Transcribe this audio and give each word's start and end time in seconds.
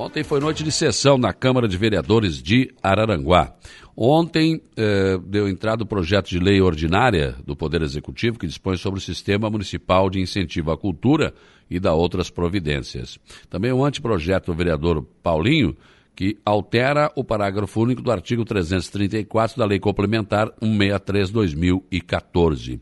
Ontem 0.00 0.24
foi 0.24 0.40
noite 0.40 0.64
de 0.64 0.72
sessão 0.72 1.18
na 1.18 1.30
Câmara 1.30 1.68
de 1.68 1.76
Vereadores 1.76 2.42
de 2.42 2.72
Araranguá. 2.82 3.52
Ontem 3.94 4.62
eh, 4.74 5.18
deu 5.26 5.46
entrada 5.46 5.82
o 5.82 5.86
projeto 5.86 6.30
de 6.30 6.38
lei 6.38 6.58
ordinária 6.58 7.36
do 7.46 7.54
Poder 7.54 7.82
Executivo 7.82 8.38
que 8.38 8.46
dispõe 8.46 8.78
sobre 8.78 8.98
o 8.98 9.02
Sistema 9.02 9.50
Municipal 9.50 10.08
de 10.08 10.18
Incentivo 10.18 10.70
à 10.70 10.78
Cultura 10.78 11.34
e 11.70 11.78
da 11.78 11.92
outras 11.92 12.30
providências. 12.30 13.18
Também 13.50 13.72
o 13.72 13.84
anteprojeto 13.84 14.50
do 14.50 14.56
vereador 14.56 15.04
Paulinho, 15.22 15.76
que 16.16 16.38
altera 16.46 17.12
o 17.14 17.22
parágrafo 17.22 17.82
único 17.82 18.00
do 18.00 18.10
artigo 18.10 18.42
334 18.42 19.58
da 19.58 19.66
Lei 19.66 19.78
Complementar 19.78 20.50
163-2014. 20.62 22.80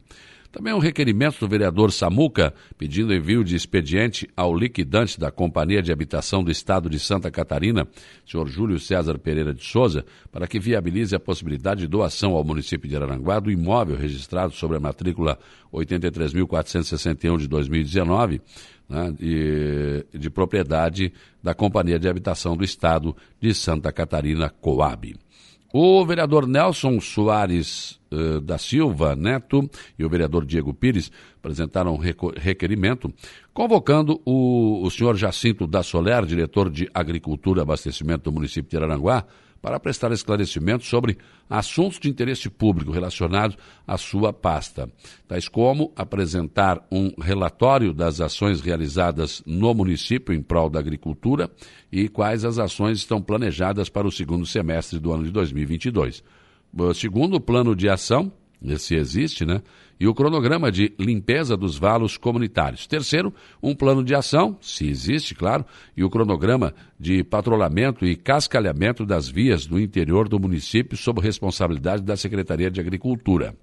Também 0.59 0.75
um 0.75 0.81
requerimento 0.81 1.39
do 1.39 1.47
vereador 1.47 1.93
Samuca, 1.93 2.53
pedindo 2.77 3.15
envio 3.15 3.45
de 3.45 3.55
expediente 3.55 4.29
ao 4.37 4.53
liquidante 4.53 5.17
da 5.17 5.31
Companhia 5.31 5.81
de 5.81 5.93
Habitação 5.93 6.43
do 6.43 6.51
Estado 6.51 6.91
de 6.91 6.99
Santa 6.99 7.31
Catarina, 7.31 7.87
senhor 8.27 8.49
Júlio 8.49 8.77
César 8.81 9.21
Pereira 9.21 9.55
de 9.55 9.65
Souza, 9.65 10.05
para 10.33 10.49
que 10.49 10.59
viabilize 10.59 11.15
a 11.15 11.21
possibilidade 11.21 11.83
de 11.83 11.87
doação 11.87 12.33
ao 12.33 12.43
município 12.43 12.89
de 12.89 12.97
Araranguá 12.97 13.39
do 13.39 13.53
imóvel 13.53 13.97
registrado 13.97 14.53
sobre 14.53 14.77
a 14.77 14.81
matrícula 14.81 15.39
83.461 15.73 17.39
de 17.39 17.47
2019, 17.47 18.43
né, 18.89 19.15
de, 19.17 20.19
de 20.19 20.29
propriedade 20.29 21.13
da 21.41 21.55
Companhia 21.55 22.01
de 22.01 22.09
Habitação 22.09 22.57
do 22.57 22.65
Estado 22.65 23.17
de 23.41 23.55
Santa 23.55 23.93
Catarina, 23.93 24.51
Coab. 24.51 25.15
O 25.73 26.05
vereador 26.07 26.47
Nelson 26.47 26.99
Soares 26.99 28.01
uh, 28.11 28.41
da 28.41 28.57
Silva 28.57 29.15
Neto 29.15 29.69
e 29.99 30.05
o 30.05 30.09
vereador 30.09 30.47
Diego 30.47 30.73
Pires 30.73 31.13
apresentaram 31.37 31.99
requerimento 32.37 33.13
convocando 33.53 34.19
o, 34.25 34.83
o 34.83 34.91
senhor 34.91 35.15
Jacinto 35.17 35.67
da 35.67 35.83
Soler, 35.83 36.25
diretor 36.25 36.71
de 36.71 36.89
Agricultura 36.95 37.61
e 37.61 37.63
Abastecimento 37.63 38.25
do 38.25 38.33
município 38.33 38.71
de 38.71 38.77
Araranguá, 38.79 39.25
para 39.61 39.81
prestar 39.81 40.13
esclarecimentos 40.13 40.89
sobre 40.89 41.19
assuntos 41.49 41.99
de 41.99 42.09
interesse 42.09 42.49
público 42.49 42.93
relacionados 42.93 43.57
à 43.87 43.97
sua 43.97 44.33
pasta, 44.33 44.91
tais 45.27 45.49
como 45.49 45.93
apresentar 45.97 46.87
um 46.91 47.13
relatório 47.21 47.93
das 47.93 48.21
ações 48.21 48.61
realizadas 48.61 49.43
no 49.47 49.75
município 49.75 50.35
em 50.35 50.43
prol 50.43 50.71
da 50.71 50.79
agricultura 50.79 51.51
e 51.91 52.09
quais 52.09 52.45
as 52.45 52.59
ações 52.59 52.99
estão 52.99 53.21
planejadas 53.21 53.89
para 53.89 54.07
o 54.07 54.13
segundo 54.13 54.47
semestre 54.47 54.99
do 54.99 55.13
ano 55.13 55.25
de 55.25 55.31
2022. 55.31 56.23
Segundo 56.95 57.37
o 57.37 57.41
plano 57.41 57.75
de 57.75 57.89
ação, 57.89 58.31
esse 58.63 58.95
existe, 58.97 59.45
né? 59.45 59.63
E 60.01 60.07
o 60.07 60.15
cronograma 60.15 60.71
de 60.71 60.93
limpeza 60.99 61.57
dos 61.57 61.77
valos 61.77 62.17
comunitários. 62.17 62.87
Terceiro, 62.87 63.35
um 63.63 63.75
plano 63.75 64.05
de 64.05 64.15
ação, 64.15 64.57
se 64.61 64.89
existe, 64.89 65.35
claro, 65.35 65.65
e 65.97 66.05
o 66.05 66.11
cronograma 66.11 66.73
de 66.99 67.25
patrulhamento 67.25 68.05
e 68.07 68.15
cascalhamento 68.15 69.05
das 69.05 69.29
vias 69.29 69.67
do 69.67 69.81
interior 69.81 70.29
do 70.29 70.39
município 70.39 70.97
sob 70.97 71.21
responsabilidade 71.21 72.03
da 72.03 72.17
Secretaria 72.17 72.71
de 72.71 72.81
Agricultura. 72.81 73.57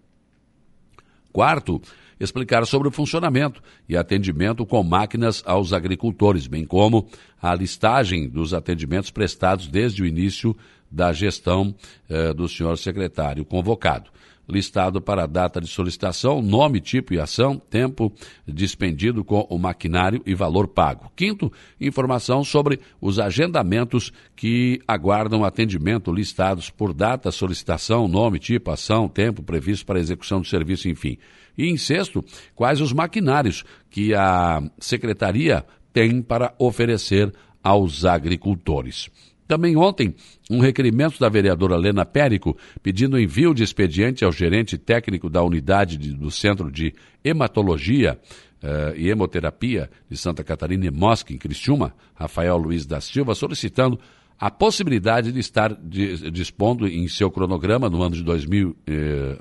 Quarto, 1.32 1.82
explicar 2.20 2.66
sobre 2.66 2.88
o 2.88 2.92
funcionamento 2.92 3.62
e 3.88 3.96
atendimento 3.96 4.66
com 4.66 4.82
máquinas 4.84 5.44
aos 5.46 5.74
agricultores, 5.74 6.48
bem 6.48 6.66
como 6.66 7.08
a 7.42 7.54
listagem 7.54 8.28
dos 8.30 8.54
atendimentos 8.54 9.12
prestados 9.12 9.68
desde 9.68 10.04
o 10.04 10.06
início 10.06 10.56
da 10.90 11.12
gestão 11.12 11.76
eh, 12.10 12.34
do 12.34 12.48
senhor 12.48 12.78
secretário 12.78 13.44
convocado 13.44 14.15
listado 14.48 15.02
para 15.02 15.24
a 15.24 15.28
data 15.28 15.60
de 15.60 15.68
solicitação, 15.68 16.42
nome, 16.42 16.80
tipo 16.80 17.14
e 17.14 17.20
ação, 17.20 17.58
tempo 17.58 18.12
dispendido 18.48 19.24
com 19.24 19.42
o 19.50 19.58
maquinário 19.58 20.22
e 20.26 20.34
valor 20.34 20.68
pago. 20.68 21.12
Quinto, 21.16 21.52
informação 21.80 22.44
sobre 22.44 22.80
os 23.02 23.20
agendamentos 23.20 24.12
que 24.36 24.80
aguardam 24.88 25.44
atendimento 25.44 26.12
listados 26.12 26.70
por 26.70 26.94
data, 26.94 27.32
solicitação, 27.32 28.08
nome, 28.08 28.40
tipo, 28.40 28.72
ação, 28.72 29.08
tempo 29.08 29.42
previsto 29.42 29.86
para 29.86 30.00
execução 30.00 30.42
do 30.42 30.48
serviço, 30.48 30.88
enfim. 30.88 31.18
E 31.58 31.68
em 31.68 31.78
sexto, 31.78 32.24
quais 32.54 32.82
os 32.82 32.92
maquinários 32.92 33.64
que 33.90 34.14
a 34.14 34.62
secretaria 34.80 35.66
tem 35.94 36.22
para 36.22 36.54
oferecer 36.60 37.34
aos 37.64 38.06
agricultores. 38.06 39.10
Também 39.48 39.78
ontem, 39.78 40.16
um 40.50 40.60
requerimento 40.60 41.20
da 41.20 41.30
vereadora 41.30 41.78
Lena 41.78 42.04
Périco 42.04 42.58
pedindo 42.82 43.20
envio 43.20 43.54
de 43.54 43.64
expediente 43.64 44.26
ao 44.26 44.32
gerente 44.32 44.78
técnico 44.78 45.30
da 45.30 45.44
unidade 45.44 45.98
de, 45.98 46.14
do 46.14 46.32
Centro 46.32 46.72
de 46.72 46.94
Hematologia 47.24 48.20
uh, 48.64 48.96
e 48.98 49.10
Hemoterapia 49.10 49.90
de 50.10 50.18
Santa 50.18 50.44
Catarina 50.44 50.88
e 50.88 50.92
Mosca, 50.92 51.32
em 51.32 51.38
Criciúma, 51.38 51.94
Rafael 52.16 52.58
Luiz 52.58 52.88
da 52.88 53.00
Silva, 53.00 53.36
solicitando 53.36 54.00
a 54.40 54.50
possibilidade 54.50 55.32
de 55.32 55.40
estar 55.40 55.74
de, 55.74 56.32
dispondo 56.32 56.88
em 56.88 57.08
seu 57.08 57.30
cronograma 57.30 57.88
no 57.88 58.02
ano 58.02 58.16
de 58.16 58.24
2000, 58.24 58.76
eh, 58.88 59.38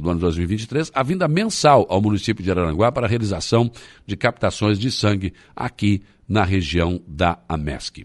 do 0.00 0.10
ano 0.10 0.18
2023, 0.18 0.90
a 0.92 1.02
vinda 1.02 1.28
mensal 1.28 1.86
ao 1.88 2.02
município 2.02 2.42
de 2.42 2.50
Araranguá 2.50 2.90
para 2.90 3.06
a 3.06 3.08
realização 3.08 3.70
de 4.04 4.16
captações 4.16 4.80
de 4.80 4.90
sangue 4.90 5.32
aqui 5.54 6.02
na 6.28 6.42
região 6.42 7.00
da 7.06 7.38
AMESC. 7.48 8.04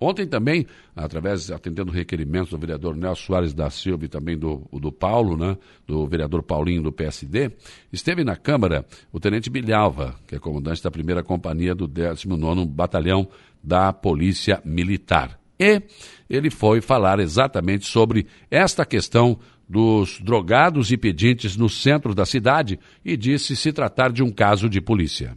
Ontem 0.00 0.26
também, 0.26 0.66
através, 0.94 1.50
atendendo 1.50 1.90
requerimentos 1.90 2.50
do 2.50 2.58
vereador 2.58 2.96
Nelson 2.96 3.22
Soares 3.26 3.52
da 3.52 3.68
Silva 3.68 4.04
e 4.04 4.08
também 4.08 4.38
do, 4.38 4.64
do 4.72 4.92
Paulo, 4.92 5.36
né, 5.36 5.56
do 5.86 6.06
vereador 6.06 6.42
Paulinho 6.42 6.82
do 6.82 6.92
PSD, 6.92 7.50
esteve 7.92 8.22
na 8.22 8.36
Câmara 8.36 8.86
o 9.12 9.18
tenente 9.18 9.50
Bilhalva, 9.50 10.14
que 10.26 10.36
é 10.36 10.38
comandante 10.38 10.82
da 10.82 10.90
primeira 10.90 11.22
companhia 11.22 11.74
do 11.74 11.88
19º 11.88 12.64
Batalhão 12.66 13.28
da 13.62 13.92
Polícia 13.92 14.62
Militar. 14.64 15.38
E 15.58 15.82
ele 16.30 16.50
foi 16.50 16.80
falar 16.80 17.18
exatamente 17.18 17.84
sobre 17.84 18.26
esta 18.48 18.86
questão 18.86 19.38
dos 19.68 20.20
drogados 20.20 20.92
e 20.92 20.96
pedintes 20.96 21.56
no 21.56 21.68
centro 21.68 22.14
da 22.14 22.24
cidade 22.24 22.78
e 23.04 23.16
disse 23.16 23.56
se 23.56 23.72
tratar 23.72 24.12
de 24.12 24.22
um 24.22 24.30
caso 24.30 24.68
de 24.68 24.80
polícia. 24.80 25.36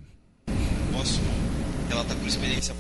Posso 0.94 1.20
relatar 1.90 2.16
por 2.16 2.28
experiência 2.28 2.76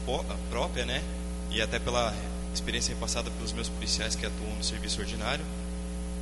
própria, 0.50 0.86
né? 0.86 1.02
E 1.51 1.62
até 1.62 1.78
pela 1.79 2.13
experiência 2.53 2.95
passada 2.95 3.29
pelos 3.31 3.51
meus 3.51 3.69
policiais 3.69 4.16
que 4.16 4.25
atuam 4.25 4.56
no 4.56 4.63
serviço 4.63 5.00
ordinário, 5.01 5.45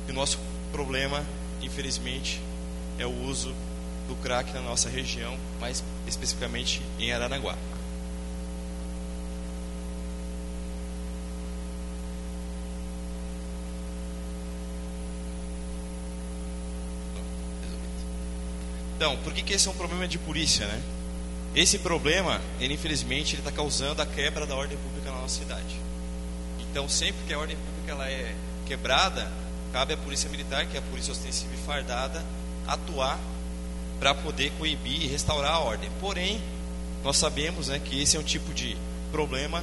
que 0.06 0.12
o 0.12 0.14
nosso 0.14 0.38
problema, 0.72 1.24
infelizmente, 1.62 2.40
é 2.98 3.06
o 3.06 3.24
uso 3.24 3.54
do 4.08 4.16
crack 4.16 4.52
na 4.52 4.60
nossa 4.60 4.88
região, 4.88 5.36
mais 5.60 5.84
especificamente 6.06 6.82
em 6.98 7.12
Aranaguá. 7.12 7.56
Então, 18.96 19.16
por 19.18 19.32
que, 19.32 19.42
que 19.42 19.54
esse 19.54 19.66
é 19.66 19.70
um 19.70 19.74
problema 19.74 20.06
de 20.06 20.18
polícia, 20.18 20.66
né? 20.66 20.82
Esse 21.54 21.78
problema, 21.78 22.38
ele 22.60 22.74
infelizmente, 22.74 23.34
ele 23.34 23.40
está 23.40 23.50
causando 23.50 24.02
a 24.02 24.06
quebra 24.06 24.44
da 24.44 24.54
ordem 24.54 24.76
pública 24.76 24.99
cidade. 25.30 25.80
Então, 26.70 26.88
sempre 26.88 27.24
que 27.26 27.32
a 27.32 27.38
ordem 27.38 27.56
pública 27.56 27.92
ela 27.92 28.08
é 28.08 28.34
quebrada, 28.66 29.30
cabe 29.72 29.94
à 29.94 29.96
polícia 29.96 30.28
militar, 30.30 30.66
que 30.66 30.76
é 30.76 30.80
a 30.80 30.82
polícia 30.82 31.12
ostensiva 31.12 31.52
e 31.54 31.58
fardada, 31.58 32.24
atuar 32.66 33.18
para 33.98 34.14
poder 34.14 34.52
coibir 34.58 35.02
e 35.02 35.06
restaurar 35.06 35.52
a 35.52 35.58
ordem. 35.58 35.90
Porém, 36.00 36.40
nós 37.02 37.16
sabemos 37.16 37.68
né, 37.68 37.78
que 37.78 38.00
esse 38.00 38.16
é 38.16 38.20
um 38.20 38.22
tipo 38.22 38.52
de 38.54 38.76
problema 39.10 39.62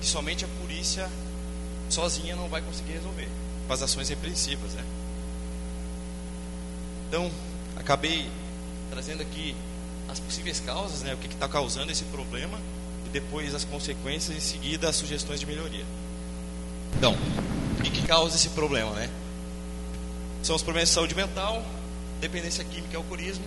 que 0.00 0.06
somente 0.06 0.44
a 0.44 0.48
polícia 0.60 1.08
sozinha 1.88 2.34
não 2.34 2.48
vai 2.48 2.60
conseguir 2.62 2.92
resolver, 2.92 3.28
com 3.66 3.72
as 3.72 3.82
ações 3.82 4.08
repreensivas. 4.08 4.72
Né? 4.72 4.84
Então, 7.08 7.30
acabei 7.76 8.28
trazendo 8.90 9.22
aqui 9.22 9.54
as 10.08 10.20
possíveis 10.20 10.60
causas, 10.60 11.02
né, 11.02 11.14
o 11.14 11.16
que 11.16 11.26
está 11.26 11.48
causando 11.48 11.90
esse 11.92 12.04
problema 12.04 12.58
depois 13.16 13.54
as 13.54 13.64
consequências 13.64 14.34
e 14.34 14.38
em 14.38 14.40
seguida 14.40 14.90
as 14.90 14.96
sugestões 14.96 15.40
de 15.40 15.46
melhoria. 15.46 15.86
Então, 16.98 17.16
o 17.78 17.82
que, 17.82 17.90
que 17.90 18.06
causa 18.06 18.36
esse 18.36 18.50
problema, 18.50 18.90
né? 18.90 19.08
São 20.42 20.54
os 20.54 20.62
problemas 20.62 20.90
de 20.90 20.94
saúde 20.94 21.14
mental, 21.14 21.64
dependência 22.20 22.62
química 22.62 22.92
e 22.92 22.96
alcoolismo, 22.96 23.46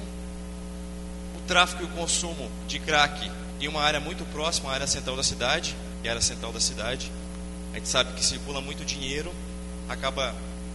o 1.38 1.42
tráfico 1.48 1.83
e 1.83 1.86
o 1.86 1.89
consumo 1.89 2.50
de 2.68 2.80
crack 2.80 3.31
em 3.62 3.68
uma 3.68 3.81
área 3.81 4.00
muito 4.00 4.25
próxima 4.31 4.71
à 4.71 4.74
área 4.74 4.88
central 4.88 5.16
da 5.16 5.21
cidade, 5.21 5.75
que 6.01 6.07
é 6.07 6.12
a 6.12 6.13
área 6.13 6.21
central 6.21 6.51
da 6.51 6.60
cidade. 6.60 7.12
A 7.71 7.75
gente 7.75 7.89
sabe 7.89 8.13
que 8.13 8.25
circula 8.25 8.62
muito 8.62 8.83
dinheiro, 8.83 9.31
acaba 9.88 10.33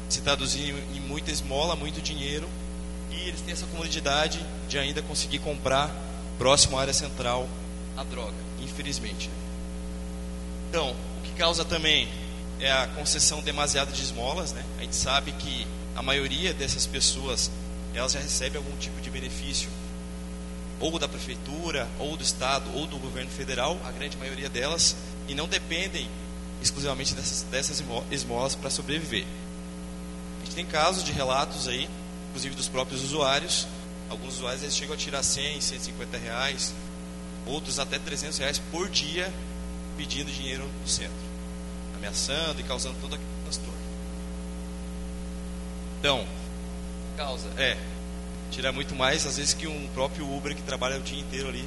se 0.09 0.21
traduzindo 0.21 0.79
em 0.95 1.01
muita 1.01 1.33
esmola, 1.33 1.75
muito 1.75 2.01
dinheiro, 2.01 2.49
e 3.11 3.29
eles 3.29 3.41
têm 3.41 3.55
essa 3.55 3.67
comodidade 3.67 4.45
de 4.69 4.79
ainda 4.79 5.03
conseguir 5.03 5.41
comprar 5.41 5.91
próximo 6.39 6.79
à 6.79 6.83
área 6.83 6.93
central 6.93 7.49
a 7.97 8.05
droga, 8.05 8.35
infelizmente. 8.61 9.31
Então, 10.69 10.91
o 10.91 11.23
que 11.23 11.33
causa 11.33 11.65
também 11.65 12.09
é 12.61 12.71
a 12.71 12.87
concessão 12.89 13.41
demasiada 13.43 13.93
de 13.93 14.03
esmolas, 14.03 14.53
né? 14.53 14.65
A 14.79 14.83
gente 14.83 14.97
sabe 14.97 15.33
que 15.33 15.67
a 15.95 16.03
maioria 16.03 16.53
dessas 16.53 16.87
pessoas 16.87 17.51
elas 17.95 18.13
já 18.13 18.19
recebem 18.19 18.57
algum 18.59 18.77
tipo 18.77 19.01
de 19.01 19.09
benefício 19.09 19.69
ou 20.81 20.99
da 20.99 21.09
prefeitura, 21.09 21.89
ou 21.99 22.17
do 22.17 22.23
estado, 22.23 22.69
ou 22.75 22.87
do 22.87 22.99
governo 22.99 23.31
federal, 23.31 23.79
a 23.85 23.93
grande 23.93 24.17
maioria 24.17 24.49
delas, 24.49 24.97
e 25.29 25.35
não 25.35 25.47
dependem 25.47 26.09
exclusivamente 26.61 27.15
dessas, 27.15 27.43
dessas 27.43 27.83
esmolas 28.11 28.55
para 28.55 28.71
sobreviver. 28.71 29.25
A 30.43 30.45
gente 30.45 30.55
tem 30.55 30.67
casos 30.67 31.05
de 31.05 31.13
relatos 31.13 31.69
aí, 31.69 31.89
inclusive 32.29 32.55
dos 32.55 32.69
próprios 32.69 33.03
usuários. 33.03 33.67
Alguns 34.11 34.35
usuários 34.35 34.63
eles 34.63 34.77
chegam 34.77 34.95
a 34.95 34.99
tirar 34.99 35.23
100, 35.23 35.61
150 35.61 36.19
reais, 36.19 36.75
outros 37.47 37.79
até 37.79 37.99
300 37.99 38.39
reais 38.39 38.59
por 38.71 38.89
dia 38.89 39.33
pedindo 39.97 40.31
dinheiro 40.31 40.69
no 40.81 40.89
centro, 40.89 41.15
ameaçando 41.97 42.61
e 42.61 42.65
causando 42.65 42.97
todo 43.01 43.15
aquele 43.15 43.31
transtorno. 43.43 43.79
Então, 46.01 46.27
causa 47.17 47.49
é 47.57 47.77
tirar 48.51 48.73
muito 48.73 48.95
mais 48.95 49.27
às 49.27 49.37
vezes 49.37 49.55
que 49.55 49.67
um 49.67 49.89
próprio 49.89 50.31
Uber 50.31 50.55
que 50.55 50.63
trabalha 50.63 50.99
o 50.99 51.03
dia 51.03 51.21
inteiro 51.21 51.49
ali 51.49 51.67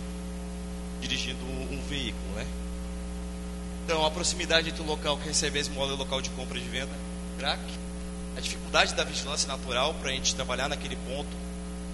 dirigindo 1.02 1.44
um, 1.46 1.76
um 1.76 1.82
veículo, 1.88 2.34
né? 2.36 2.46
Então, 3.86 4.06
a 4.06 4.12
proximidade 4.12 4.70
entre 4.70 4.82
o 4.82 4.86
local 4.86 5.18
que 5.18 5.28
recebe 5.28 5.58
a 5.58 5.62
esmola 5.62 5.92
e 5.92 5.94
o 5.94 5.98
local 5.98 6.22
de 6.22 6.30
compra 6.32 6.58
e 6.58 6.62
de 6.62 6.68
venda, 6.68 6.92
crack. 7.38 7.62
A 8.36 8.42
dificuldade 8.42 8.94
da 8.94 9.04
vigilância 9.04 9.48
natural 9.48 9.94
para 9.96 10.10
a 10.10 10.14
gente 10.14 10.36
trabalhar 10.36 10.68
naquele 10.68 10.96
ponto 10.98 11.30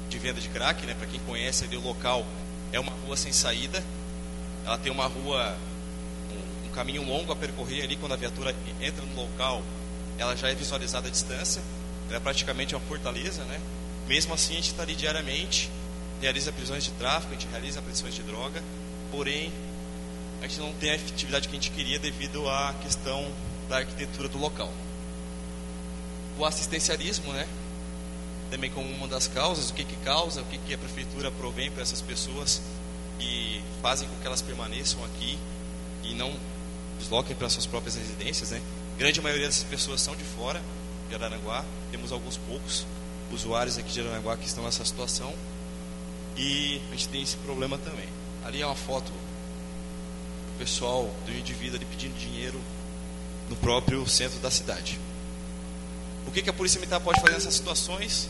de 0.09 0.17
venda 0.17 0.41
de 0.41 0.49
crack, 0.49 0.85
né? 0.85 0.95
Para 0.95 1.07
quem 1.07 1.19
conhece 1.21 1.63
ali 1.65 1.77
o 1.77 1.81
local, 1.81 2.25
é 2.73 2.79
uma 2.79 2.91
rua 3.05 3.15
sem 3.15 3.31
saída. 3.31 3.81
Ela 4.65 4.77
tem 4.77 4.91
uma 4.91 5.07
rua, 5.07 5.55
um, 6.29 6.67
um 6.67 6.71
caminho 6.71 7.07
longo 7.07 7.31
a 7.31 7.35
percorrer 7.35 7.83
ali. 7.83 7.95
Quando 7.95 8.11
a 8.11 8.17
viatura 8.17 8.53
entra 8.81 9.05
no 9.05 9.15
local, 9.15 9.63
ela 10.17 10.35
já 10.35 10.49
é 10.49 10.55
visualizada 10.55 11.07
à 11.07 11.11
distância. 11.11 11.61
Ela 12.09 12.17
é 12.17 12.19
praticamente 12.19 12.75
uma 12.75 12.81
fortaleza, 12.81 13.45
né? 13.45 13.61
Mesmo 14.07 14.33
assim, 14.33 14.53
a 14.53 14.55
gente 14.57 14.71
está 14.71 14.83
ali 14.83 14.95
diariamente, 14.95 15.71
realiza 16.19 16.51
prisões 16.51 16.83
de 16.83 16.91
tráfico, 16.91 17.33
a 17.33 17.37
gente 17.37 17.49
realiza 17.49 17.81
prisões 17.81 18.13
de 18.13 18.21
droga 18.23 18.61
porém 19.13 19.53
a 20.41 20.47
gente 20.47 20.59
não 20.59 20.73
tem 20.73 20.89
a 20.89 20.95
efetividade 20.95 21.47
que 21.47 21.55
a 21.55 21.59
gente 21.59 21.69
queria 21.69 21.99
devido 21.99 22.49
à 22.49 22.73
questão 22.81 23.31
da 23.69 23.77
arquitetura 23.77 24.27
do 24.27 24.39
local. 24.39 24.73
O 26.37 26.43
assistencialismo, 26.43 27.31
né? 27.31 27.47
Também 28.49 28.69
como 28.69 28.87
uma 28.89 29.07
das 29.07 29.27
causas, 29.27 29.69
o 29.69 29.73
que 29.73 29.83
que 29.83 29.95
causa, 29.97 30.41
o 30.41 30.45
que 30.45 30.57
que 30.57 30.73
a 30.73 30.77
prefeitura 30.77 31.31
provém 31.31 31.71
para 31.71 31.81
essas 31.81 32.01
pessoas 32.01 32.61
que 33.19 33.63
fazem 33.81 34.07
com 34.07 34.15
que 34.15 34.27
elas 34.27 34.41
permaneçam 34.41 35.03
aqui 35.05 35.37
e 36.03 36.13
não 36.13 36.33
desloquem 36.99 37.35
para 37.35 37.49
suas 37.49 37.65
próprias 37.65 37.95
residências, 37.95 38.51
né? 38.51 38.61
Grande 38.97 39.21
maioria 39.21 39.47
dessas 39.47 39.63
pessoas 39.63 40.01
são 40.01 40.15
de 40.15 40.23
fora 40.23 40.61
de 41.09 41.15
Araranguá, 41.15 41.65
temos 41.91 42.11
alguns 42.11 42.37
poucos 42.37 42.85
usuários 43.31 43.77
aqui 43.77 43.91
de 43.91 44.01
Araranguá 44.01 44.37
que 44.37 44.45
estão 44.45 44.63
nessa 44.63 44.85
situação 44.85 45.33
e 46.37 46.81
a 46.89 46.91
gente 46.91 47.09
tem 47.09 47.21
esse 47.21 47.37
problema 47.37 47.77
também. 47.77 48.07
Ali 48.45 48.61
é 48.61 48.65
uma 48.65 48.75
foto 48.75 49.11
do 49.11 50.57
pessoal 50.57 51.09
do 51.25 51.31
indivíduo 51.31 51.77
ali 51.77 51.85
pedindo 51.85 52.17
dinheiro 52.17 52.59
no 53.49 53.55
próprio 53.55 54.07
centro 54.07 54.39
da 54.39 54.51
cidade. 54.51 54.99
O 56.27 56.31
que, 56.31 56.41
que 56.41 56.49
a 56.49 56.53
polícia 56.53 56.79
militar 56.79 56.99
pode 56.99 57.19
fazer 57.21 57.33
nessas 57.33 57.53
situações? 57.53 58.29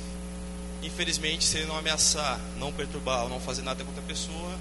Infelizmente, 0.81 1.45
se 1.45 1.57
ele 1.57 1.67
não 1.67 1.77
ameaçar, 1.77 2.39
não 2.57 2.71
perturbar 2.71 3.23
ou 3.23 3.29
não 3.29 3.39
fazer 3.39 3.61
nada 3.61 3.83
contra 3.83 4.01
a 4.01 4.05
pessoa, 4.05 4.59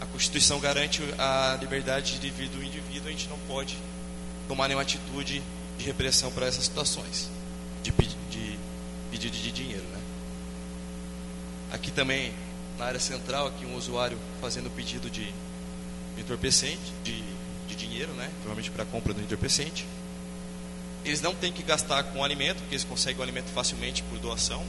a 0.00 0.06
Constituição 0.06 0.60
garante 0.60 1.02
a 1.18 1.56
liberdade 1.60 2.18
de 2.18 2.30
vida 2.30 2.56
do 2.56 2.62
indivíduo, 2.62 3.08
a 3.08 3.10
gente 3.10 3.28
não 3.28 3.38
pode 3.48 3.76
tomar 4.46 4.68
nenhuma 4.68 4.82
atitude 4.82 5.42
de 5.78 5.84
repressão 5.84 6.30
para 6.30 6.46
essas 6.46 6.64
situações 6.64 7.28
de, 7.82 7.90
de 8.30 8.58
pedido 9.10 9.36
de 9.36 9.50
dinheiro. 9.50 9.84
Né? 9.84 10.00
Aqui 11.72 11.90
também 11.90 12.32
na 12.78 12.86
área 12.86 13.00
central 13.00 13.46
aqui 13.46 13.64
um 13.64 13.76
usuário 13.76 14.18
fazendo 14.40 14.70
pedido 14.70 15.10
de 15.10 15.32
entorpecente, 16.18 16.92
de, 17.04 17.22
de 17.68 17.74
dinheiro, 17.74 18.12
né? 18.12 18.30
Provavelmente 18.42 18.70
para 18.70 18.84
compra 18.84 19.14
do 19.14 19.20
entorpecente. 19.20 19.86
Eles 21.04 21.20
não 21.20 21.34
têm 21.34 21.52
que 21.52 21.62
gastar 21.62 22.02
com 22.04 22.22
alimento, 22.22 22.58
porque 22.58 22.74
eles 22.74 22.84
conseguem 22.84 23.18
o 23.18 23.22
alimento 23.22 23.46
facilmente 23.46 24.02
por 24.04 24.18
doação. 24.18 24.64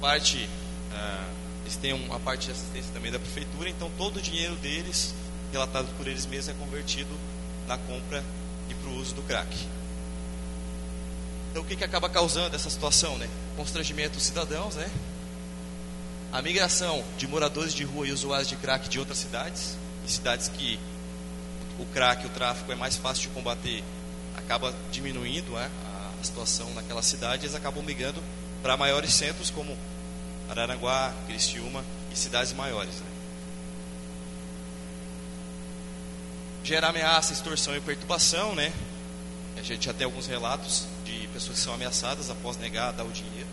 Parte, 0.00 0.48
ah, 0.92 1.28
eles 1.62 1.76
têm 1.76 1.92
uma 1.92 2.18
parte 2.20 2.46
de 2.46 2.52
assistência 2.52 2.92
também 2.92 3.12
da 3.12 3.18
prefeitura, 3.18 3.68
então 3.68 3.90
todo 3.98 4.16
o 4.16 4.22
dinheiro 4.22 4.54
deles, 4.56 5.14
relatado 5.52 5.88
por 5.96 6.06
eles 6.06 6.26
mesmos, 6.26 6.48
é 6.48 6.58
convertido 6.58 7.10
na 7.66 7.76
compra 7.76 8.24
e 8.70 8.74
para 8.74 8.88
o 8.88 8.96
uso 8.96 9.14
do 9.14 9.22
crack. 9.22 9.48
Então 11.50 11.62
o 11.62 11.66
que, 11.66 11.76
que 11.76 11.84
acaba 11.84 12.08
causando 12.08 12.54
essa 12.54 12.70
situação, 12.70 13.16
né? 13.18 13.28
Constrangimento 13.56 14.14
dos 14.14 14.24
cidadãos, 14.24 14.74
né? 14.74 14.90
a 16.36 16.42
migração 16.42 17.02
de 17.16 17.26
moradores 17.26 17.72
de 17.72 17.82
rua 17.82 18.06
e 18.06 18.12
usuários 18.12 18.48
de 18.48 18.56
crack 18.56 18.90
de 18.90 18.98
outras 18.98 19.16
cidades, 19.18 19.76
em 20.04 20.08
cidades 20.08 20.48
que 20.48 20.78
o 21.78 21.86
crack, 21.86 22.26
o 22.26 22.28
tráfico 22.28 22.70
é 22.70 22.74
mais 22.74 22.96
fácil 22.96 23.22
de 23.22 23.28
combater, 23.28 23.82
acaba 24.36 24.74
diminuindo 24.90 25.52
né, 25.52 25.70
a 26.20 26.24
situação 26.24 26.72
naquela 26.74 27.02
cidade, 27.02 27.44
eles 27.44 27.54
acabam 27.54 27.84
migrando 27.84 28.22
para 28.62 28.76
maiores 28.76 29.12
centros 29.12 29.50
como 29.50 29.76
Araranguá, 30.48 31.14
Criciúma 31.26 31.84
e 32.12 32.16
cidades 32.16 32.52
maiores. 32.52 32.94
Né. 32.96 33.06
Gera 36.64 36.88
ameaça, 36.88 37.32
extorsão 37.32 37.76
e 37.76 37.80
perturbação, 37.80 38.54
né? 38.54 38.72
A 39.56 39.62
gente 39.62 39.86
já 39.86 39.94
tem 39.94 40.04
alguns 40.04 40.26
relatos 40.26 40.86
de 41.04 41.28
pessoas 41.28 41.58
que 41.58 41.64
são 41.64 41.74
ameaçadas 41.74 42.28
após 42.28 42.56
negar 42.56 42.92
dar 42.92 43.04
o 43.04 43.10
dinheiro, 43.10 43.48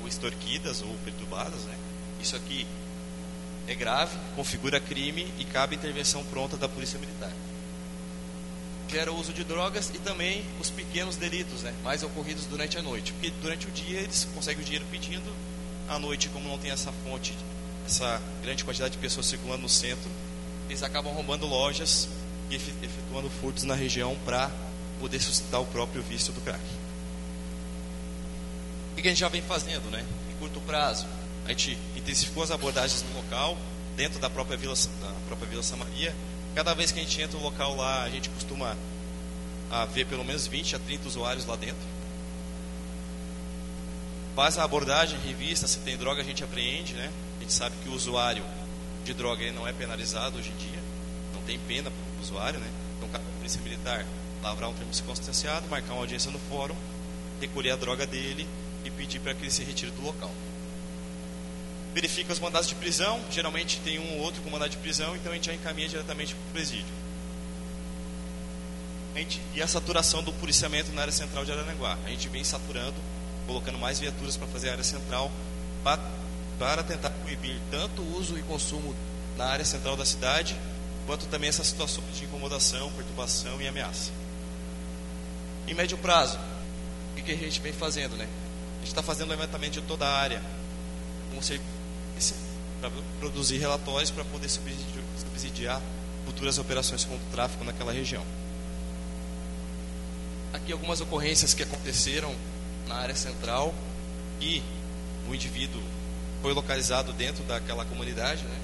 ou 0.00 0.08
extorquidas 0.08 0.80
ou 0.80 0.94
perturbadas, 1.04 1.60
né? 1.62 1.74
Isso 2.20 2.36
aqui 2.36 2.66
é 3.66 3.74
grave, 3.74 4.16
configura 4.36 4.78
crime 4.78 5.32
e 5.38 5.44
cabe 5.44 5.74
intervenção 5.74 6.24
pronta 6.24 6.56
da 6.56 6.68
Polícia 6.68 6.98
Militar. 6.98 7.32
Gera 8.94 9.10
o 9.10 9.18
uso 9.18 9.32
de 9.32 9.42
drogas 9.42 9.90
e 9.92 9.98
também 9.98 10.44
os 10.60 10.70
pequenos 10.70 11.16
delitos, 11.16 11.62
né, 11.62 11.74
mais 11.82 12.04
ocorridos 12.04 12.46
durante 12.46 12.78
a 12.78 12.82
noite. 12.82 13.12
Porque 13.12 13.32
durante 13.42 13.66
o 13.66 13.70
dia 13.72 13.98
eles 13.98 14.24
conseguem 14.32 14.62
o 14.62 14.64
dinheiro 14.64 14.86
pedindo, 14.88 15.34
à 15.88 15.98
noite, 15.98 16.28
como 16.28 16.48
não 16.48 16.56
tem 16.56 16.70
essa 16.70 16.92
fonte, 17.02 17.34
essa 17.84 18.22
grande 18.40 18.62
quantidade 18.62 18.92
de 18.92 18.98
pessoas 18.98 19.26
circulando 19.26 19.62
no 19.62 19.68
centro, 19.68 20.08
eles 20.68 20.80
acabam 20.84 21.12
roubando 21.12 21.44
lojas 21.44 22.08
e 22.48 22.54
efetuando 22.54 23.28
furtos 23.40 23.64
na 23.64 23.74
região 23.74 24.16
para 24.24 24.48
poder 25.00 25.18
sustentar 25.18 25.58
o 25.58 25.66
próprio 25.66 26.00
vício 26.00 26.32
do 26.32 26.40
crack. 26.42 26.62
O 28.92 28.94
que 28.94 29.08
a 29.08 29.10
gente 29.10 29.18
já 29.18 29.28
vem 29.28 29.42
fazendo, 29.42 29.90
né? 29.90 30.06
Em 30.30 30.38
curto 30.38 30.60
prazo, 30.60 31.04
a 31.46 31.48
gente 31.48 31.76
intensificou 31.96 32.44
as 32.44 32.52
abordagens 32.52 33.02
no 33.02 33.16
local, 33.16 33.58
dentro 33.96 34.20
da 34.20 34.30
própria 34.30 34.56
Vila, 34.56 34.76
da 35.02 35.12
própria 35.26 35.48
Vila 35.48 35.64
Samaria. 35.64 36.14
Cada 36.54 36.72
vez 36.72 36.92
que 36.92 37.00
a 37.00 37.02
gente 37.02 37.20
entra 37.20 37.36
no 37.36 37.44
local 37.44 37.74
lá, 37.74 38.04
a 38.04 38.10
gente 38.10 38.30
costuma 38.30 38.76
a 39.70 39.84
ver 39.86 40.06
pelo 40.06 40.24
menos 40.24 40.46
20 40.46 40.76
a 40.76 40.78
30 40.78 41.08
usuários 41.08 41.46
lá 41.46 41.56
dentro. 41.56 41.94
Faz 44.36 44.56
a 44.58 44.64
abordagem, 44.64 45.18
revista, 45.20 45.66
se 45.66 45.80
tem 45.80 45.96
droga 45.96 46.22
a 46.22 46.24
gente 46.24 46.44
apreende, 46.44 46.94
né? 46.94 47.10
A 47.38 47.40
gente 47.40 47.52
sabe 47.52 47.74
que 47.82 47.88
o 47.88 47.92
usuário 47.92 48.44
de 49.04 49.12
droga 49.12 49.42
ele 49.42 49.52
não 49.52 49.66
é 49.66 49.72
penalizado 49.72 50.38
hoje 50.38 50.50
em 50.50 50.56
dia, 50.56 50.78
não 51.34 51.42
tem 51.42 51.58
pena 51.58 51.90
para 51.90 52.20
o 52.20 52.22
usuário, 52.22 52.60
né? 52.60 52.70
Então, 52.96 53.08
cabe 53.08 53.24
a 53.28 53.36
polícia 53.38 53.60
militar 53.60 54.06
lavrar 54.42 54.70
um 54.70 54.74
termo 54.74 54.94
circunstanciado, 54.94 55.68
marcar 55.68 55.92
uma 55.92 56.02
audiência 56.02 56.30
no 56.30 56.38
fórum, 56.38 56.76
recolher 57.40 57.72
a 57.72 57.76
droga 57.76 58.06
dele 58.06 58.46
e 58.84 58.90
pedir 58.90 59.18
para 59.18 59.34
que 59.34 59.42
ele 59.42 59.50
se 59.50 59.64
retire 59.64 59.90
do 59.90 60.02
local 60.02 60.30
verifica 61.94 62.32
os 62.32 62.40
mandados 62.40 62.68
de 62.68 62.74
prisão, 62.74 63.20
geralmente 63.30 63.78
tem 63.80 64.00
um 64.00 64.14
ou 64.14 64.22
outro 64.22 64.42
com 64.42 64.50
mandado 64.50 64.70
de 64.70 64.76
prisão, 64.78 65.14
então 65.14 65.30
a 65.30 65.34
gente 65.36 65.46
já 65.46 65.54
encaminha 65.54 65.88
diretamente 65.88 66.34
para 66.34 66.48
o 66.48 66.52
presídio. 66.52 66.92
Gente, 69.14 69.40
e 69.54 69.62
a 69.62 69.68
saturação 69.68 70.20
do 70.24 70.32
policiamento 70.32 70.90
na 70.90 71.02
área 71.02 71.12
central 71.12 71.44
de 71.44 71.52
Araranguá. 71.52 71.96
A 72.04 72.08
gente 72.08 72.28
vem 72.28 72.42
saturando, 72.42 72.96
colocando 73.46 73.78
mais 73.78 74.00
viaturas 74.00 74.36
para 74.36 74.48
fazer 74.48 74.70
a 74.70 74.72
área 74.72 74.82
central, 74.82 75.30
para, 75.84 76.02
para 76.58 76.82
tentar 76.82 77.10
coibir 77.10 77.56
tanto 77.70 78.02
o 78.02 78.18
uso 78.18 78.36
e 78.36 78.42
consumo 78.42 78.92
na 79.36 79.44
área 79.44 79.64
central 79.64 79.96
da 79.96 80.04
cidade, 80.04 80.56
quanto 81.06 81.26
também 81.26 81.48
essas 81.48 81.68
situações 81.68 82.16
de 82.18 82.24
incomodação, 82.24 82.90
perturbação 82.92 83.62
e 83.62 83.68
ameaça. 83.68 84.10
Em 85.68 85.74
médio 85.74 85.96
prazo, 85.96 86.40
o 87.16 87.22
que 87.22 87.30
a 87.30 87.36
gente 87.36 87.60
vem 87.60 87.72
fazendo, 87.72 88.16
né? 88.16 88.24
A 88.24 88.78
gente 88.78 88.88
está 88.88 89.02
fazendo 89.02 89.28
levantamento 89.28 89.74
de 89.74 89.82
toda 89.82 90.04
a 90.04 90.12
área, 90.12 90.42
com 91.32 91.40
para 92.80 92.90
produzir 93.18 93.58
relatórios 93.58 94.10
para 94.10 94.24
poder 94.24 94.48
subsidiar, 94.48 95.04
subsidiar 95.18 95.82
futuras 96.26 96.58
operações 96.58 97.04
contra 97.04 97.26
o 97.26 97.30
tráfico 97.30 97.64
naquela 97.64 97.92
região. 97.92 98.24
Aqui 100.52 100.72
algumas 100.72 101.00
ocorrências 101.00 101.54
que 101.54 101.62
aconteceram 101.62 102.34
na 102.86 102.96
área 102.96 103.14
central 103.14 103.74
e 104.40 104.62
o 105.28 105.34
indivíduo 105.34 105.82
foi 106.42 106.52
localizado 106.52 107.12
dentro 107.12 107.42
daquela 107.44 107.84
comunidade, 107.84 108.44
né? 108.44 108.58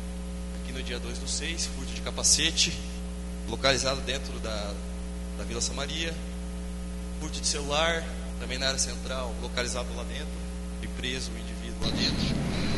aqui 0.63 0.73
no 0.73 0.83
dia 0.83 0.99
2 0.99 1.19
do 1.19 1.29
6, 1.29 1.67
furto 1.67 1.93
de 1.93 2.01
capacete, 2.03 2.79
localizado 3.49 4.01
dentro 4.03 4.39
da, 4.41 4.75
da 5.39 5.45
Vila 5.45 5.61
Samaria, 5.61 6.15
furto 7.21 7.41
de 7.41 7.47
celular, 7.47 8.05
também 8.39 8.59
na 8.59 8.69
área 8.69 8.79
central, 8.79 9.35
localizado 9.43 9.89
lá 9.97 10.05
dentro, 10.05 10.29
e 10.83 10.87
preso 10.89 11.31
o 11.33 11.39
indivíduo 11.39 11.79
lá 11.83 11.91
dentro 11.91 12.70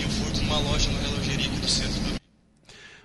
e 0.00 0.04
o 0.04 0.08
furto 0.08 0.40
numa 0.42 0.58
loja 0.60 0.90
no 0.90 0.98
relogeria 0.98 1.46
aqui 1.46 1.60
do 1.60 1.68
centro 1.68 2.00
do 2.00 2.20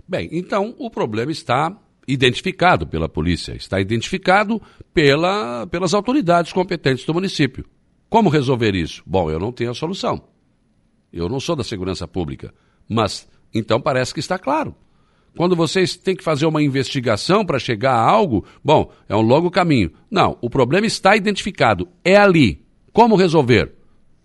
Bem, 0.07 0.29
então 0.31 0.75
o 0.77 0.89
problema 0.89 1.31
está 1.31 1.75
identificado 2.07 2.85
pela 2.85 3.07
polícia, 3.07 3.53
está 3.53 3.79
identificado 3.79 4.61
pela, 4.93 5.65
pelas 5.67 5.93
autoridades 5.93 6.51
competentes 6.51 7.05
do 7.05 7.13
município. 7.13 7.65
Como 8.09 8.29
resolver 8.29 8.75
isso? 8.75 9.01
Bom, 9.05 9.31
eu 9.31 9.39
não 9.39 9.51
tenho 9.51 9.71
a 9.71 9.73
solução. 9.73 10.23
Eu 11.11 11.29
não 11.29 11.39
sou 11.39 11.55
da 11.55 11.63
segurança 11.63 12.07
pública. 12.07 12.53
Mas, 12.87 13.27
então 13.53 13.79
parece 13.79 14.13
que 14.13 14.19
está 14.19 14.37
claro. 14.37 14.75
Quando 15.35 15.55
vocês 15.55 15.95
têm 15.95 16.15
que 16.15 16.23
fazer 16.23 16.45
uma 16.45 16.61
investigação 16.61 17.43
para 17.43 17.57
chegar 17.57 17.93
a 17.93 18.07
algo, 18.07 18.45
bom, 18.63 18.91
é 19.09 19.15
um 19.15 19.21
longo 19.21 19.49
caminho. 19.49 19.91
Não, 20.11 20.37
o 20.41 20.49
problema 20.49 20.85
está 20.85 21.15
identificado. 21.15 21.87
É 22.03 22.15
ali. 22.15 22.63
Como 22.91 23.15
resolver? 23.15 23.73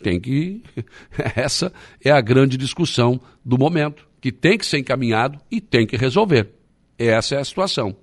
Tem 0.03 0.21
que. 0.21 0.63
Essa 1.35 1.73
é 2.05 2.11
a 2.11 2.21
grande 2.21 2.57
discussão 2.57 3.21
do 3.45 3.59
momento, 3.59 4.07
que 4.21 4.33
tem 4.33 4.57
que 4.57 4.67
ser 4.67 4.79
encaminhado 4.79 5.39
e 5.51 5.61
tem 5.61 5.87
que 5.87 5.97
resolver. 5.97 6.51
Essa 6.99 7.37
é 7.37 7.39
a 7.39 7.45
situação. 7.45 7.97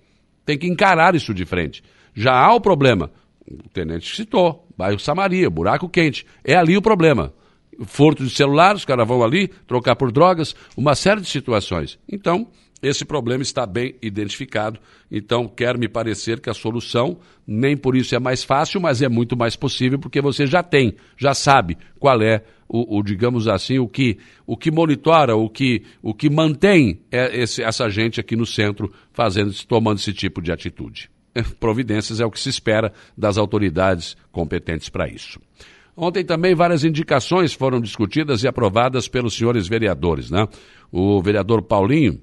Tem 0.46 0.58
que 0.58 0.68
encarar 0.68 1.16
isso 1.16 1.34
de 1.34 1.46
frente. 1.46 1.84
Já 2.14 2.34
há 2.34 2.54
o 2.54 2.62
problema. 2.62 3.12
O 3.48 3.70
tenente 3.70 4.16
citou, 4.16 4.68
bairro 4.78 5.00
Samaria, 5.00 5.50
buraco 5.50 5.90
quente. 5.90 6.26
É 6.44 6.56
ali 6.56 6.78
o 6.78 6.82
problema. 6.82 7.34
Furto 7.86 8.24
de 8.24 8.30
celular, 8.30 8.76
os 8.76 8.86
caras 8.86 9.08
vão 9.08 9.22
ali 9.22 9.50
trocar 9.68 9.96
por 9.96 10.12
drogas, 10.12 10.56
uma 10.78 10.96
série 10.96 11.22
de 11.22 11.28
situações. 11.28 12.00
Então, 12.10 12.48
esse 12.82 13.06
problema 13.06 13.42
está 13.42 13.66
bem 13.66 13.96
identificado. 14.02 14.80
Então, 15.10 15.48
quer 15.48 15.78
me 15.78 15.88
parecer 15.88 16.40
que 16.40 16.50
a 16.50 16.54
solução 16.54 17.18
nem 17.48 17.76
por 17.78 17.96
isso 17.96 18.16
é 18.16 18.20
mais 18.20 18.44
fácil, 18.44 18.82
mas 18.82 19.02
é 19.02 19.10
muito 19.10 19.38
mais 19.38 19.56
possível 19.56 20.00
porque 20.00 20.22
você 20.22 20.46
já 20.46 20.62
tem, 20.62 20.96
já 21.18 21.34
sabe 21.34 21.78
qual 22.00 22.22
é 22.22 22.44
o, 22.68 22.98
o 22.98 23.04
digamos 23.04 23.48
assim, 23.48 23.80
o 23.80 23.88
que, 23.88 24.18
o 24.46 24.58
que 24.58 24.72
monitora, 24.72 25.36
o 25.36 25.50
que, 25.50 25.84
o 26.02 26.14
que 26.14 26.30
mantém 26.30 27.00
é 27.12 27.40
esse, 27.40 27.64
essa 27.64 27.90
gente 27.90 28.20
aqui 28.20 28.36
no 28.36 28.46
centro 28.46 28.92
fazendo, 29.14 29.54
tomando 29.68 30.00
esse 30.00 30.14
tipo 30.14 30.42
de 30.42 30.52
atitude. 30.52 31.10
Providências 31.60 32.20
é 32.20 32.26
o 32.26 32.32
que 32.32 32.40
se 32.40 32.50
espera 32.50 32.92
das 33.18 33.38
autoridades 33.38 34.18
competentes 34.32 34.90
para 34.90 35.08
isso. 35.08 35.40
Ontem 35.98 36.26
também 36.26 36.54
várias 36.54 36.84
indicações 36.84 37.54
foram 37.54 37.80
discutidas 37.80 38.44
e 38.44 38.48
aprovadas 38.48 39.08
pelos 39.08 39.34
senhores 39.34 39.66
vereadores, 39.68 40.30
né? 40.30 40.46
O 40.92 41.22
vereador 41.22 41.62
Paulinho 41.62 42.20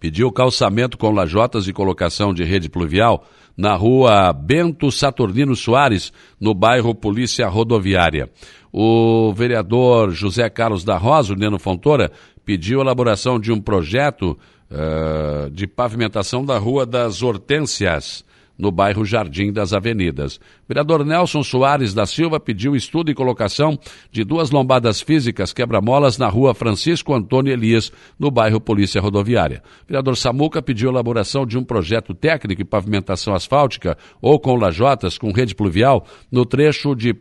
pediu 0.00 0.30
calçamento 0.30 0.96
com 0.96 1.10
lajotas 1.10 1.66
e 1.66 1.72
colocação 1.72 2.32
de 2.32 2.44
rede 2.44 2.68
pluvial 2.68 3.24
na 3.56 3.74
rua 3.74 4.32
Bento 4.32 4.90
Saturnino 4.92 5.56
Soares, 5.56 6.12
no 6.40 6.54
bairro 6.54 6.94
Polícia 6.94 7.48
Rodoviária. 7.48 8.30
O 8.72 9.32
vereador 9.32 10.12
José 10.12 10.48
Carlos 10.48 10.84
da 10.84 10.96
Rosa, 10.96 11.34
Neno 11.34 11.58
Fontoura, 11.58 12.12
pediu 12.44 12.78
a 12.78 12.84
elaboração 12.84 13.40
de 13.40 13.50
um 13.50 13.60
projeto 13.60 14.38
uh, 14.70 15.50
de 15.50 15.66
pavimentação 15.66 16.44
da 16.44 16.56
Rua 16.56 16.86
das 16.86 17.22
Hortênsias, 17.22 18.24
no 18.58 18.72
bairro 18.72 19.04
Jardim 19.04 19.52
das 19.52 19.72
Avenidas. 19.72 20.40
Vereador 20.68 21.04
Nelson 21.04 21.42
Soares 21.42 21.94
da 21.94 22.04
Silva 22.04 22.40
pediu 22.40 22.74
estudo 22.74 23.10
e 23.10 23.14
colocação 23.14 23.78
de 24.10 24.24
duas 24.24 24.50
lombadas 24.50 25.00
físicas 25.00 25.52
quebra-molas 25.52 26.18
na 26.18 26.28
rua 26.28 26.54
Francisco 26.54 27.14
Antônio 27.14 27.52
Elias, 27.52 27.92
no 28.18 28.30
bairro 28.30 28.60
Polícia 28.60 29.00
Rodoviária. 29.00 29.62
Vereador 29.86 30.16
Samuca 30.16 30.60
pediu 30.60 30.90
elaboração 30.90 31.46
de 31.46 31.56
um 31.56 31.62
projeto 31.62 32.12
técnico 32.12 32.60
e 32.60 32.64
pavimentação 32.64 33.34
asfáltica 33.34 33.96
ou 34.20 34.40
com 34.40 34.56
lajotas 34.56 35.16
com 35.16 35.30
rede 35.30 35.54
pluvial 35.54 36.04
no 36.30 36.44
trecho, 36.44 36.94
de 36.94 37.14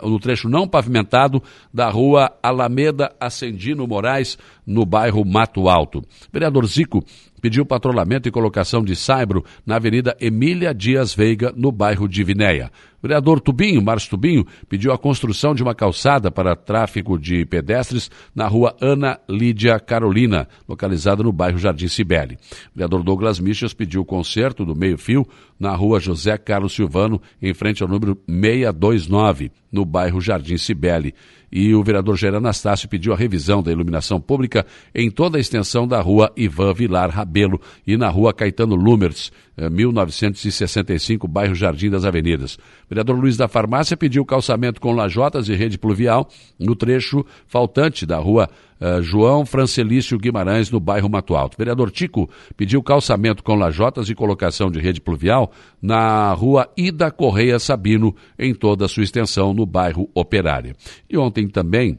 no 0.00 0.18
trecho 0.18 0.48
não 0.48 0.66
pavimentado 0.66 1.42
da 1.72 1.90
rua 1.90 2.32
Alameda 2.42 3.12
Ascendino 3.20 3.86
Moraes, 3.86 4.38
no 4.66 4.84
bairro 4.84 5.24
Mato 5.24 5.68
Alto. 5.68 5.98
O 5.98 6.04
vereador 6.32 6.66
Zico 6.66 7.04
pediu 7.40 7.66
patrulhamento 7.66 8.28
e 8.28 8.32
colocação 8.32 8.84
de 8.84 8.94
saibro 8.94 9.44
na 9.66 9.76
Avenida 9.76 10.16
Emília 10.20 10.72
Dias 10.72 11.14
Veiga, 11.14 11.52
no 11.56 11.72
bairro 11.72 12.08
de 12.08 12.22
Vinéia. 12.22 12.70
Vereador 13.02 13.40
Tubinho, 13.40 13.82
Márcio 13.82 14.10
Tubinho, 14.10 14.46
pediu 14.68 14.92
a 14.92 14.98
construção 14.98 15.54
de 15.54 15.62
uma 15.62 15.74
calçada 15.74 16.30
para 16.30 16.54
tráfego 16.54 17.18
de 17.18 17.44
pedestres 17.44 18.10
na 18.34 18.46
rua 18.46 18.76
Ana 18.80 19.18
Lídia 19.28 19.80
Carolina, 19.80 20.48
localizada 20.68 21.22
no 21.22 21.32
bairro 21.32 21.58
Jardim 21.58 21.88
Cibele. 21.88 22.38
Vereador 22.74 23.02
Douglas 23.02 23.40
Michels 23.40 23.74
pediu 23.74 24.02
o 24.02 24.04
conserto 24.04 24.64
do 24.64 24.76
meio-fio 24.76 25.26
na 25.58 25.74
rua 25.74 25.98
José 25.98 26.38
Carlos 26.38 26.74
Silvano, 26.74 27.20
em 27.40 27.52
frente 27.52 27.82
ao 27.82 27.88
número 27.88 28.16
629, 28.28 29.50
no 29.70 29.84
bairro 29.84 30.20
Jardim 30.20 30.56
Cibele. 30.56 31.14
E 31.50 31.74
o 31.74 31.82
vereador 31.82 32.16
Jair 32.16 32.34
Anastácio 32.34 32.88
pediu 32.88 33.12
a 33.12 33.16
revisão 33.16 33.62
da 33.62 33.70
iluminação 33.70 34.18
pública 34.18 34.64
em 34.94 35.10
toda 35.10 35.36
a 35.36 35.40
extensão 35.40 35.86
da 35.86 36.00
rua 36.00 36.32
Ivan 36.34 36.72
Vilar 36.72 37.10
Rabelo 37.10 37.60
e 37.86 37.96
na 37.96 38.08
rua 38.08 38.32
Caetano 38.32 38.74
Lumertz, 38.74 39.30
1965, 39.56 41.28
bairro 41.28 41.54
Jardim 41.54 41.90
das 41.90 42.04
Avenidas. 42.04 42.56
O 42.56 42.88
vereador 42.88 43.18
Luiz 43.18 43.36
da 43.36 43.48
Farmácia 43.48 43.96
pediu 43.96 44.24
calçamento 44.24 44.80
com 44.80 44.92
lajotas 44.92 45.48
e 45.48 45.54
rede 45.54 45.78
pluvial 45.78 46.28
no 46.58 46.74
trecho 46.74 47.24
faltante 47.46 48.06
da 48.06 48.18
rua 48.18 48.48
uh, 48.80 49.02
João 49.02 49.44
Francelício 49.44 50.18
Guimarães, 50.18 50.70
no 50.70 50.80
bairro 50.80 51.08
Mato 51.08 51.34
Alto. 51.34 51.56
Vereador 51.58 51.90
Tico 51.90 52.28
pediu 52.56 52.82
calçamento 52.82 53.44
com 53.44 53.54
lajotas 53.54 54.08
e 54.08 54.14
colocação 54.14 54.70
de 54.70 54.80
rede 54.80 55.00
pluvial 55.00 55.52
na 55.80 56.32
rua 56.32 56.70
Ida 56.76 57.10
Correia 57.10 57.58
Sabino, 57.58 58.14
em 58.38 58.54
toda 58.54 58.86
a 58.86 58.88
sua 58.88 59.02
extensão, 59.02 59.52
no 59.52 59.66
bairro 59.66 60.08
Operária. 60.14 60.74
E 61.08 61.16
ontem 61.18 61.46
também 61.48 61.98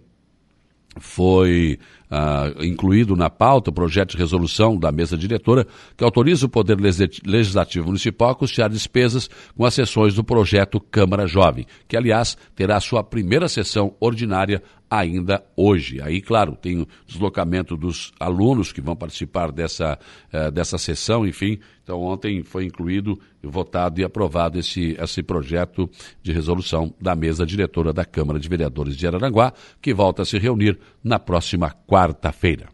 foi 0.97 1.79
uh, 2.11 2.63
incluído 2.63 3.15
na 3.15 3.29
pauta 3.29 3.69
o 3.69 3.73
projeto 3.73 4.11
de 4.11 4.17
resolução 4.17 4.77
da 4.77 4.91
mesa 4.91 5.17
diretora 5.17 5.65
que 5.97 6.03
autoriza 6.03 6.45
o 6.45 6.49
Poder 6.49 6.77
Legislativo 7.25 7.87
Municipal 7.87 8.31
a 8.31 8.35
custear 8.35 8.69
despesas 8.69 9.29
com 9.55 9.65
as 9.65 9.73
sessões 9.73 10.13
do 10.13 10.23
projeto 10.23 10.79
Câmara 10.79 11.25
Jovem, 11.25 11.65
que, 11.87 11.97
aliás, 11.97 12.37
terá 12.55 12.79
sua 12.79 13.03
primeira 13.03 13.47
sessão 13.47 13.95
ordinária 13.99 14.61
ainda 14.89 15.43
hoje. 15.55 15.99
Aí, 16.01 16.21
claro, 16.21 16.55
tem 16.55 16.81
o 16.81 16.87
deslocamento 17.07 17.75
dos 17.75 18.11
alunos 18.19 18.71
que 18.71 18.81
vão 18.81 18.95
participar 18.95 19.51
dessa, 19.51 19.97
uh, 20.31 20.51
dessa 20.51 20.77
sessão, 20.77 21.25
enfim. 21.25 21.57
Então, 21.83 21.99
ontem 21.99 22.43
foi 22.43 22.65
incluído, 22.65 23.19
votado 23.43 23.99
e 23.99 24.03
aprovado 24.03 24.57
esse, 24.57 24.95
esse 24.99 25.21
projeto 25.21 25.89
de 26.21 26.31
resolução 26.31 26.93
da 26.99 27.15
mesa 27.15 27.45
diretora 27.45 27.91
da 27.91 28.05
Câmara 28.05 28.39
de 28.39 28.47
Vereadores 28.47 28.95
de 28.95 29.05
Araranguá, 29.05 29.53
que 29.81 29.93
volta 29.93 30.21
a 30.21 30.25
se 30.25 30.37
reunir 30.37 30.79
na 31.03 31.19
próxima 31.19 31.71
quarta-feira. 31.87 32.69